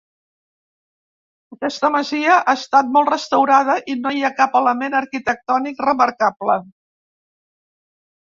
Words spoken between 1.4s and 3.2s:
Aquesta masia ha estat molt